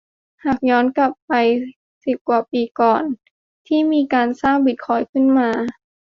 [0.43, 3.03] หากย้อนกลับไปเมื่อสิบกว่าปีก่อน
[3.67, 5.49] ที่มีการสร้างบิตคอยน์ขึ้นมา